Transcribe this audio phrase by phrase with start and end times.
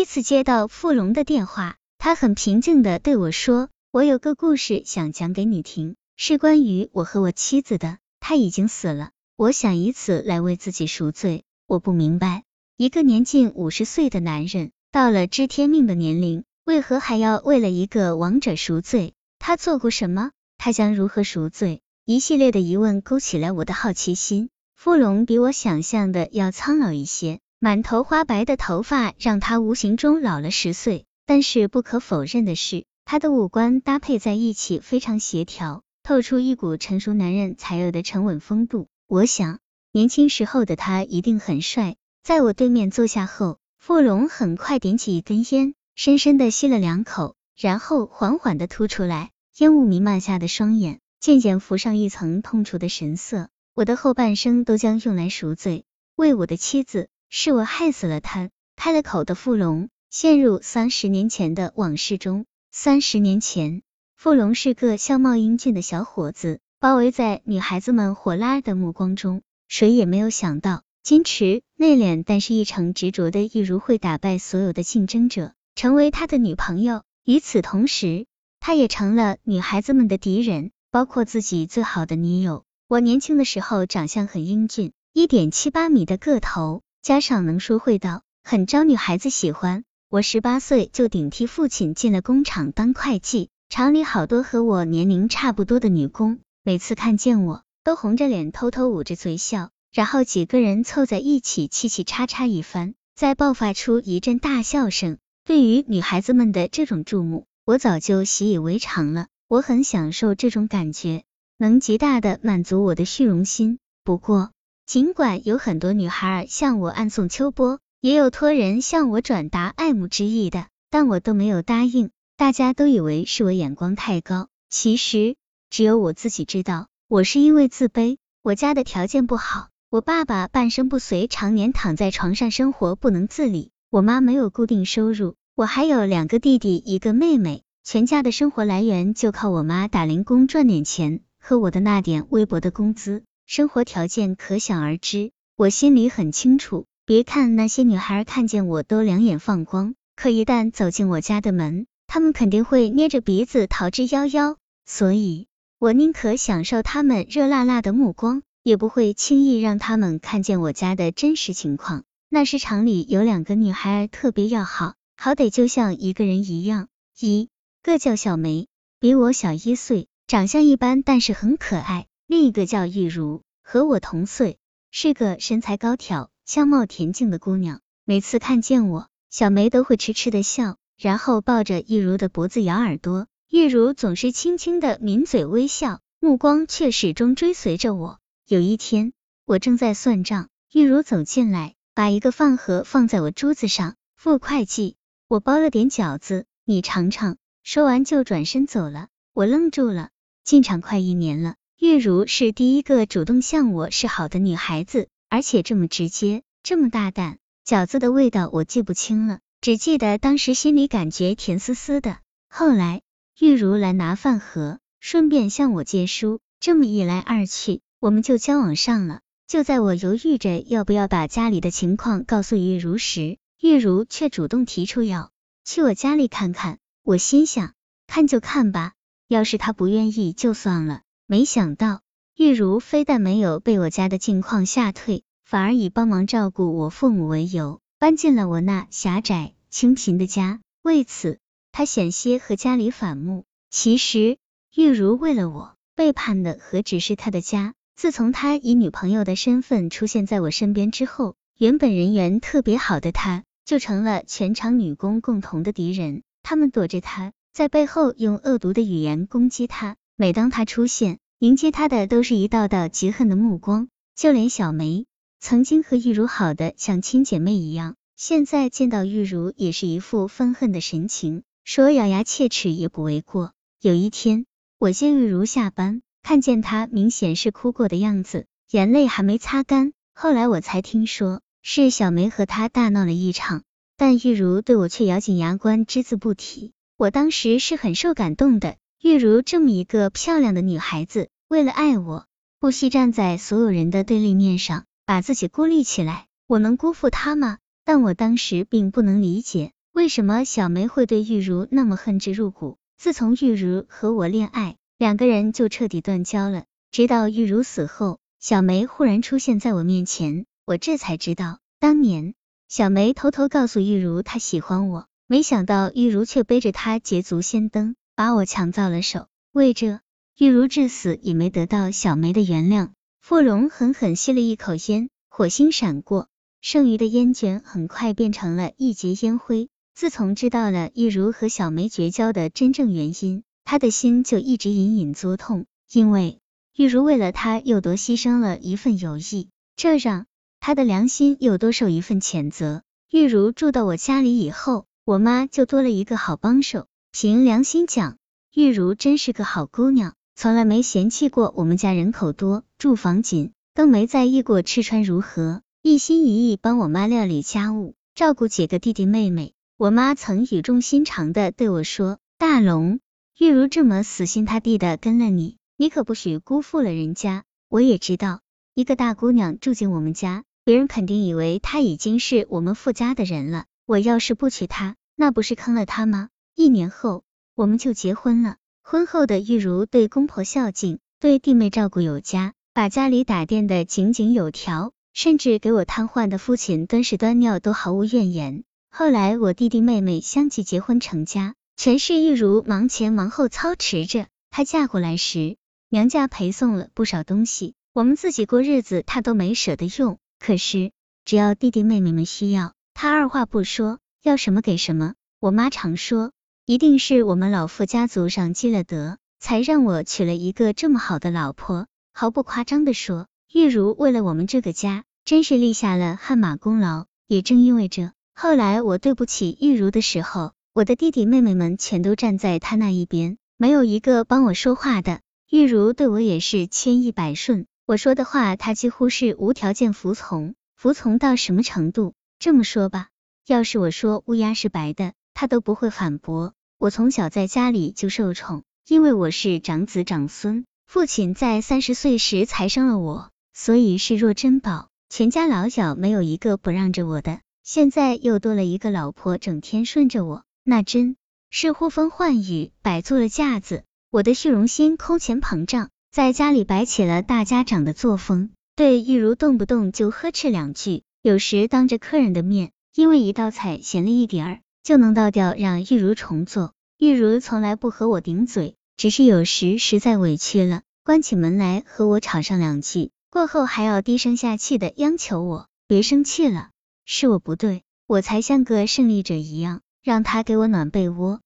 [0.00, 7.98] 第一次接到傅荣的电话，他很平静的对我说：“我有个故事想讲给你听，是关于我和我妻子的。
[8.18, 11.44] 他已经死了，我想以此来为自己赎罪。
[11.66, 12.44] 我不明白，
[12.78, 19.12] 一个年近五十岁的男人，到了知天命的年龄，为何还要为了一个亡者赎罪？
[19.38, 20.30] 他做过什么？
[20.56, 24.48] 他将如何赎罪？”一系列的疑问勾起了我的好奇心。
[24.74, 27.40] 傅荣比我想象的要苍老一些。
[27.62, 38.88] 满头花白的头发让他无形中老了十岁，但是不可否认的是，他的五官搭配在一起非常协调，透出一股成熟男人才有的沉稳风度。
[39.06, 39.58] 我想，
[39.92, 41.96] 年轻时候的他一定很帅。
[42.22, 49.32] 在我对面坐下后，傅荣很快点起一根烟，深深的吸了两口，然后缓缓的吐出来。
[49.58, 53.50] 烟雾弥漫下的双眼渐渐浮上一层痛楚的神色。
[53.74, 55.84] 我的后半生都将用来赎罪，
[56.16, 57.10] 为我的妻子。
[57.30, 58.50] 是我害死了他。
[58.74, 62.44] 开了口的傅荣陷入三十年前的往事中。
[62.72, 63.82] 三十年前，
[64.16, 69.42] 傅荣是个相貌英俊的小伙子，包围在女孩子们火辣的目光中。
[69.68, 77.02] 谁也没有想到，矜持内敛但是一成执着的易如会打败所有的竞争者，成为他的女朋友。
[77.24, 78.26] 与此同时，
[78.58, 82.64] 他也成了女孩子们的敌人，包括自己最好的女友。
[82.88, 86.82] 我年轻的时候长相很英俊，一点七八米的个头。
[87.02, 89.84] 加上能说会道，很招女孩子喜欢。
[90.10, 105.16] 我十八岁就顶替父亲进了工厂当会计，厂里好多和我年龄差不多的女工，每次看见我都红着脸，偷偷捂着嘴笑，然后几个人凑在一起嘁嘁喳喳一番，再爆发出一阵大笑声。
[105.46, 109.28] 对于女孩子们的这种注目，我早就习以为常了。
[109.48, 111.24] 我很享受这种感觉，
[111.56, 113.78] 能极大的满足我的虚荣心。
[114.04, 114.50] 不过，
[114.90, 122.10] 尽管有很多女孩向我暗送秋波，也有托人向我转达爱慕之意的，但我都没有答应。
[122.36, 125.36] 大家都以为是我眼光太高，其实
[125.70, 128.16] 只有我自己知道，我是因为自卑。
[128.42, 133.70] 我家的条件不好，我爸爸半身不遂，常年躺在床上生活不能自理。
[133.90, 143.22] 我妈没有固定收入，我还有两个弟弟一个妹妹，全家的生活来源就靠我妈打零工赚点钱和我的那点微薄的工资。
[143.50, 146.86] 生活条件可想而知，我心里很清楚。
[147.04, 154.54] 别看那些女孩看见我都两眼放光，可一旦走进我家的门，她们肯定会捏着鼻子逃之夭夭。
[154.86, 155.48] 所以，
[155.80, 162.04] 我宁可享受她们热辣辣的目光，也不会轻易让她们看见我家的真实情况。
[162.28, 166.86] 那时厂里有两个女孩特别要好，好歹就像一个人一样。
[167.18, 167.48] 一
[167.82, 168.68] 个叫小梅，
[169.00, 172.06] 比我小一岁，长相一般，但是很可爱。
[172.30, 174.60] 另一个叫玉茹，和我同岁，
[174.92, 177.80] 是个身材高挑、相貌恬静的姑娘。
[178.04, 183.26] 每次看见我，小梅都会痴痴的笑，然后抱着玉茹的脖子咬耳朵。
[183.48, 188.20] 玉茹总是轻轻的抿嘴微笑，目光却始终追随着我。
[188.46, 189.12] 有一天，
[189.44, 193.96] 我正在算账，玉茹走进来，把一个饭盒放在我桌子上。
[194.14, 194.94] 付会计，
[195.26, 197.38] 我包了点饺子，你尝尝。
[197.64, 199.08] 说完就转身走了。
[199.32, 200.10] 我愣住了，
[200.44, 201.56] 进厂快一年了。
[201.80, 207.38] 玉茹是第一个主动向我示好的女孩子，而且这么直接，这么大胆。
[207.66, 212.18] 饺子的味道我记不清了，只记得当时心里感觉甜丝丝的。
[212.50, 213.00] 后来
[213.38, 219.20] 玉如来拿饭盒，顺便向我借书，这么一来二去，我们就交往上了。
[219.46, 225.30] 就在我犹豫着要不要把家里的情况告诉玉如时，玉如却主动提出要
[225.64, 226.78] 去我家里看看。
[227.02, 227.72] 我心想，
[228.06, 228.92] 看就看吧，
[229.28, 231.00] 要是她不愿意就算了。
[231.30, 232.00] 没想到，
[232.34, 240.60] 玉茹非但没有被我家的境况吓退，反而以帮忙照顾我父母为由，搬进了我那狭窄清贫的家。
[240.82, 241.38] 为此，
[241.70, 243.44] 她险些和家里反目。
[243.70, 244.38] 其实，
[244.74, 247.74] 玉茹为了我，背叛的何止是她的家。
[247.94, 256.24] 自从她以女朋友的身份出现在我身边之后，原本人缘特别好的她，就成了全场女工共同的敌人。
[256.42, 259.96] 他们躲着她，在背后用恶毒的语言攻击她。
[260.20, 263.88] 每当他出现，迎接他的都是一道道极恨的目光。
[264.14, 265.06] 就连小梅，
[265.40, 273.54] 曾经和玉茹好的像亲姐妹一样，现在见到玉茹也是一副愤恨的神情，说咬牙切齿也不为过。
[273.80, 274.44] 有一天，
[274.78, 279.94] 我接玉茹下班，看见她明显是哭过的样子，眼泪还没擦干。
[280.12, 283.62] 后来我才听说，是小梅和她大闹了一场，
[283.96, 286.74] 但玉茹对我却咬紧牙关，只字不提。
[286.98, 288.76] 我当时是很受感动的。
[289.02, 292.26] 玉茹这么一个漂亮的女孩子，为了爱我，
[292.58, 296.26] 不惜站在所有人的对立面上，把自己孤立起来。
[296.46, 297.56] 我能辜负她吗？
[297.82, 302.76] 但我当时并不能理解，为什么小梅会对玉如那么恨之入骨？
[302.98, 306.64] 自从玉如和我恋爱，两个人就彻底断交了。
[306.90, 312.34] 直到玉如死后，小梅忽然出现在我面前，我这才知道，当年
[312.68, 319.28] 小梅偷偷告诉玉如她喜欢我，没想到玉如却背着她捷足先登，把我抢到了手。
[319.50, 320.00] 为这，
[320.36, 322.90] 玉茹至死也没得到小梅的原谅。
[323.18, 326.28] 傅荣狠狠吸了一口烟，火星闪过，
[326.60, 329.70] 剩余的烟卷很快变成了一截烟灰。
[329.94, 336.40] 自从知道了玉茹和小梅绝交的真正原因，他的心就一直隐隐作痛，因为。
[336.76, 340.26] 玉茹为了他又多牺牲了一份友谊，这让
[340.60, 342.82] 他的良心又多受一份谴责。
[343.10, 346.86] 玉茹住到我家里以后，我妈就多了一个好帮手。
[347.12, 348.18] 凭良心讲，
[348.54, 359.54] 玉茹真是个好姑娘，从来没嫌弃过我们家人口多、住房紧，更没在意过吃穿如何，一心一意帮我妈料理家务，照顾几个弟弟妹妹。
[359.76, 363.00] 我妈曾语重心长的对我说：“大龙，
[363.36, 367.42] 玉茹这么死心塌地的跟了你。”你可不许辜负了人家。
[367.68, 368.40] 我也知道，
[368.74, 373.64] 一个大姑娘住进我们家，别人肯定以为她已经是我们傅家的人了。
[373.84, 376.28] 我要是不娶她，那不是坑了她吗？
[376.54, 377.24] 一年后，
[377.54, 378.56] 我们就结婚了。
[378.82, 388.64] 婚后的玉茹对公婆孝敬，对弟妹照顾有加，把家里打点的井井有条，甚至给我瘫痪的父亲端屎端尿都毫无怨言。
[388.90, 394.26] 后来我弟弟妹妹相继结婚成家，全是玉茹忙前忙后操持着。
[394.50, 395.56] 她嫁过来时。
[395.92, 400.18] 娘家陪送了不少东西，我们自己过日子她都没舍得用。
[400.38, 400.92] 可是
[401.24, 405.14] 只要弟弟妹妹们需要，他二话不说，要什么给什么。
[405.40, 406.30] 我妈常说，
[406.70, 411.88] 一定是我们老傅家族上积了德，才让我娶了一个这么好的老婆。
[412.12, 417.06] 毫不夸张的说，玉茹为了我们这个家，真是立下了汗马功劳。
[417.26, 425.18] 也正因为这，后来我对不起玉茹的时候，我的弟弟妹妹们全都站在他那一边，没有一个帮我说话的。
[425.50, 432.14] 玉茹对我也是千依百顺，我说的话她几乎是无条件服从，服从到什么程度？
[432.38, 433.08] 这么说吧，
[433.44, 436.54] 要是我说乌鸦是白的，她都不会反驳。
[436.80, 447.40] 我从小在家里就受宠，因为我是长子长孙，父亲在三十岁时才生了我，所以视若珍宝，全家老小没有一个不让着我的。
[447.62, 451.16] 现在又多了一个老婆，整天顺着我，那真
[451.50, 453.84] 是呼风唤雨，摆错了架子。
[454.10, 466.72] 我的虚荣心空前膨胀，在家里摆起了大家长的作风，对玉茹动不动就呵斥两句，有时当着客人的面，因为一道菜咸了一点儿，就能倒掉让玉茹重做。
[466.98, 476.70] 玉茹从来不和我顶嘴，只是有时实在委屈了，关起门来和我吵上两句，过后还要低声下气的央求我别生气了，
[477.06, 481.40] 是我不对，我才像个胜利者一样，让他给我暖被窝。